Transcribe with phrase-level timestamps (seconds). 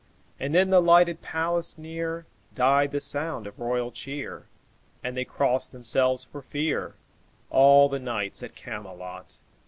[0.39, 4.47] And in the lighted palace near Died the sound of royal cheer;
[5.03, 6.95] And they crossed themselves for fear,
[7.51, 9.35] All the knights at Camelot.